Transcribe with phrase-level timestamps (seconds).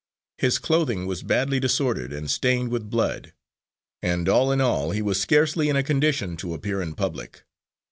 [0.39, 3.33] His clothing was badly disordered and stained with blood;
[4.01, 7.43] and, all in all, he was scarcely in a condition to appear in public.